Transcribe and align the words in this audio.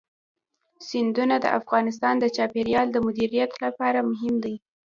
سیندونه 0.87 1.35
د 1.41 1.45
افغانستان 1.59 2.15
د 2.19 2.25
چاپیریال 2.35 2.87
د 2.91 2.97
مدیریت 3.05 3.51
لپاره 3.63 3.99
مهم 4.11 4.35
دي. 4.43 4.55